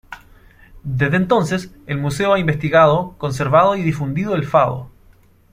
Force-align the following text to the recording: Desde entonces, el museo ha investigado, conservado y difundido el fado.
Desde 0.81 1.17
entonces, 1.17 1.71
el 1.85 1.99
museo 1.99 2.33
ha 2.33 2.39
investigado, 2.39 3.15
conservado 3.19 3.75
y 3.75 3.83
difundido 3.83 4.33
el 4.33 4.47
fado. 4.47 4.89